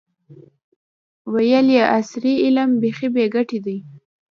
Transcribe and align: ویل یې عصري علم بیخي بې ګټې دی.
ویل 1.33 1.67
یې 1.77 1.83
عصري 1.97 2.33
علم 2.43 2.69
بیخي 2.81 3.07
بې 3.15 3.25
ګټې 3.35 3.59
دی. 3.65 3.77